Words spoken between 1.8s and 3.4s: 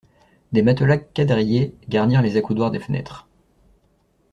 garnirent les accoudoirs des fenêtres.